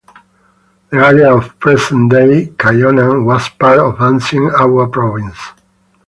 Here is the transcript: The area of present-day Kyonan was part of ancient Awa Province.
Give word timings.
The 0.89 0.97
area 0.97 1.31
of 1.31 1.59
present-day 1.59 2.53
Kyonan 2.57 3.23
was 3.23 3.47
part 3.49 3.77
of 3.77 4.01
ancient 4.01 4.51
Awa 4.55 4.89
Province. 4.89 5.37